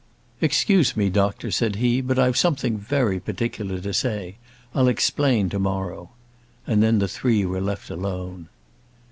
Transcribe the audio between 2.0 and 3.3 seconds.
"but I've something very